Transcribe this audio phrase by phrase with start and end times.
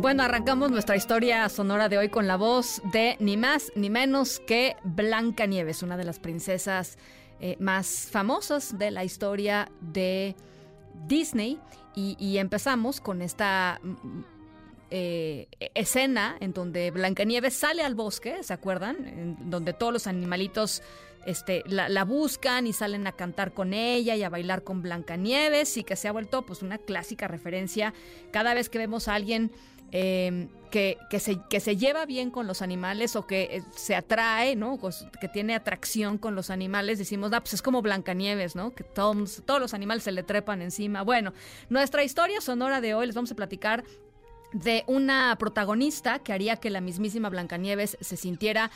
[0.00, 4.38] Bueno, arrancamos nuestra historia sonora de hoy con la voz de ni más ni menos
[4.38, 6.98] que Blanca Nieves, una de las princesas
[7.40, 10.36] eh, más famosas de la historia de
[11.08, 11.58] Disney.
[11.96, 13.80] Y, empezamos con esta
[14.90, 19.06] eh, escena en donde Blancanieves sale al bosque, ¿se acuerdan?
[19.06, 20.82] En donde todos los animalitos
[21.26, 25.84] este, la, buscan y salen a cantar con ella y a bailar con Blancanieves y
[25.84, 27.92] que se ha vuelto pues una clásica referencia
[28.30, 29.50] cada vez que vemos a alguien
[29.92, 33.94] eh, que, que, se, que se lleva bien con los animales o que eh, se
[33.94, 34.78] atrae, ¿no?
[35.20, 38.74] Que tiene atracción con los animales, decimos, ah, pues es como Blancanieves, ¿no?
[38.74, 41.02] Que todos, todos los animales se le trepan encima.
[41.02, 41.32] Bueno,
[41.70, 43.84] nuestra historia sonora de hoy les vamos a platicar
[44.52, 48.70] de una protagonista que haría que la mismísima Blancanieves se sintiera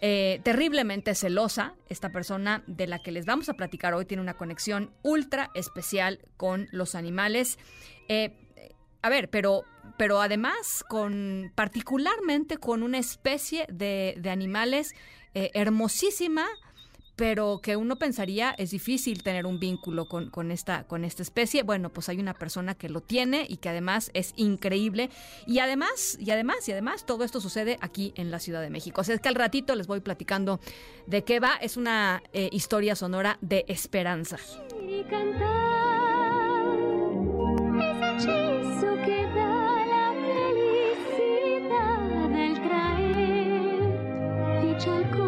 [0.00, 1.74] eh, terriblemente celosa.
[1.88, 6.20] Esta persona de la que les vamos a platicar hoy tiene una conexión ultra especial
[6.36, 7.58] con los animales.
[8.08, 8.36] Eh,
[9.02, 9.64] a ver, pero,
[9.96, 14.94] pero además con particularmente con una especie de, animales
[15.34, 16.46] eh, hermosísima,
[17.16, 21.62] pero que uno pensaría es difícil tener un vínculo con, esta, con esta especie.
[21.62, 25.10] Bueno, pues hay una persona que lo tiene y que además es increíble.
[25.46, 29.00] Y además, y además, y además, todo esto sucede aquí en la Ciudad de México.
[29.00, 30.60] O sea, es que al ratito les voy platicando
[31.06, 31.54] de qué va.
[31.60, 34.38] Es una eh, historia sonora de esperanza.
[44.66, 45.23] y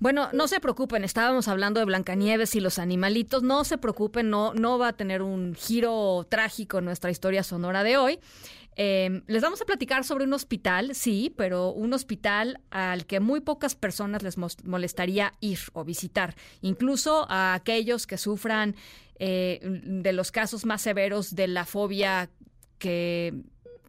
[0.00, 4.54] Bueno, no se preocupen, estábamos hablando de Blancanieves y los animalitos, no se preocupen, no,
[4.54, 8.18] no va a tener un giro trágico nuestra historia sonora de hoy.
[8.76, 13.40] Eh, les vamos a platicar sobre un hospital, sí, pero un hospital al que muy
[13.40, 18.76] pocas personas les molestaría ir o visitar, incluso a aquellos que sufran
[19.18, 22.30] eh, de los casos más severos de la fobia
[22.78, 23.34] que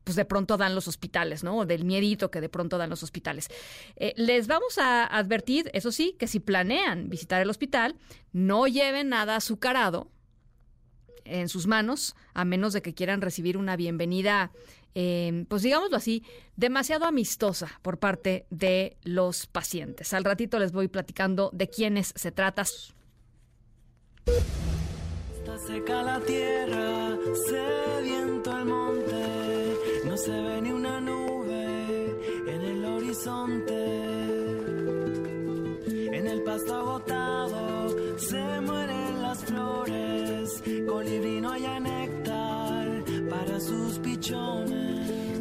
[0.04, 1.60] pues de pronto dan los hospitales, ¿no?
[1.60, 3.48] O del miedito que de pronto dan los hospitales.
[3.96, 7.96] Eh, les vamos a advertir, eso sí, que si planean visitar el hospital,
[8.32, 10.10] no lleven nada azucarado
[11.26, 14.52] en sus manos, a menos de que quieran recibir una bienvenida,
[14.96, 16.24] eh, pues digámoslo así,
[16.56, 20.14] demasiado amistosa por parte de los pacientes.
[20.14, 22.64] Al ratito les voy platicando de quiénes se trata.
[25.34, 27.18] Está seca la tierra,
[30.26, 31.66] se ve ni una nube
[32.54, 33.80] en el horizonte.
[36.18, 44.81] En el pasto agotado se mueren las flores, colibrí no haya néctar para sus pichones.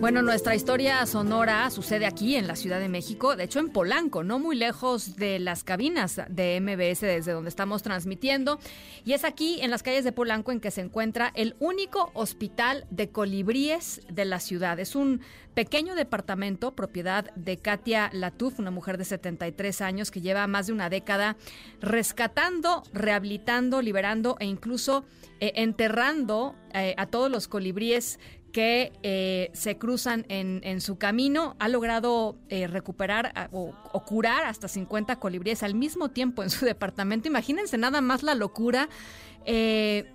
[0.00, 4.24] Bueno, nuestra historia sonora sucede aquí en la Ciudad de México, de hecho en Polanco,
[4.24, 8.58] no muy lejos de las cabinas de MBS desde donde estamos transmitiendo.
[9.04, 12.86] Y es aquí en las calles de Polanco en que se encuentra el único hospital
[12.88, 14.80] de colibríes de la ciudad.
[14.80, 15.20] Es un
[15.52, 20.72] pequeño departamento propiedad de Katia Latuf, una mujer de 73 años que lleva más de
[20.72, 21.36] una década
[21.82, 25.04] rescatando, rehabilitando, liberando e incluso
[25.40, 28.18] eh, enterrando eh, a todos los colibríes
[28.52, 31.56] que eh, se cruzan en, en, su camino.
[31.58, 33.72] Ha logrado eh, recuperar o,
[34.04, 37.28] curar hasta 50 colibríes al mismo tiempo en su departamento.
[37.28, 38.88] Imagínense nada más la locura.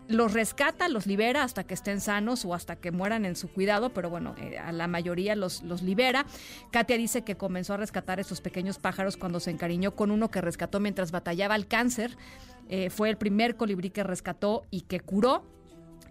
[0.08, 3.90] Los rescata, los libera hasta que estén sanos o hasta que mueran en su cuidado,
[3.90, 6.26] pero bueno, a la mayoría los, los libera.
[6.72, 10.42] Katia dice que comenzó a rescatar estos pequeños pájaros cuando se encariñó con uno que
[10.42, 12.18] rescató mientras batallaba el cáncer.
[12.92, 15.55] Fue el primer colibrí que rescató y que curó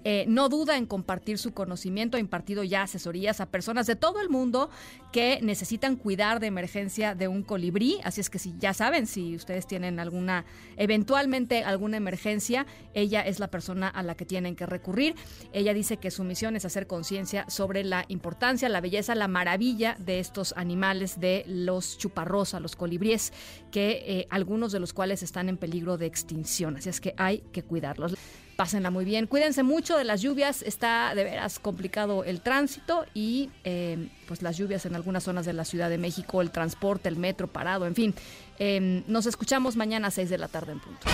[0.05, 4.21] eh, no duda en compartir su conocimiento, ha impartido ya asesorías a personas de todo
[4.21, 4.71] el mundo
[5.13, 7.99] que necesitan cuidar de emergencia de un colibrí.
[8.05, 10.45] Así es que si ya saben, si ustedes tienen alguna,
[10.77, 15.15] eventualmente alguna emergencia, ella es la persona a la que tienen que recurrir.
[15.53, 19.97] Ella dice que su misión es hacer conciencia sobre la importancia, la belleza, la maravilla
[19.99, 23.33] de estos animales, de los chuparrosa, los colibríes,
[23.71, 26.77] que eh, algunos de los cuales están en peligro de extinción.
[26.77, 28.15] Así es que hay que cuidarlos.
[28.57, 29.27] Pásenla muy bien.
[29.27, 30.63] Cuídense mucho de las lluvias.
[30.63, 35.53] Está de veras complicado el tránsito y eh, pues las lluvias en algunas zonas de
[35.53, 38.15] la Ciudad de México, el transporte, el metro parado, en fin.
[38.59, 41.07] Eh, nos escuchamos mañana a 6 de la tarde en punto.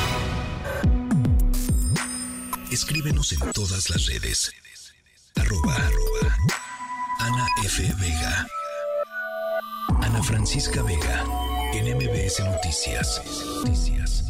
[2.71, 4.53] Escríbenos en todas las redes.
[5.37, 6.37] Arroba, arroba.
[7.21, 7.83] Ana F.
[8.01, 8.47] Vega.
[10.03, 11.25] Ana Francisca Vega.
[11.73, 13.23] En MBS Noticias.
[13.65, 14.30] Noticias.